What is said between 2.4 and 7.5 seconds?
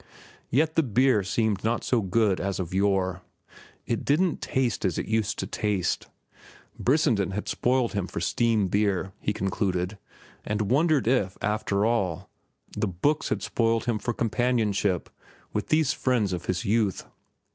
as of yore. It didn't taste as it used to taste. Brissenden had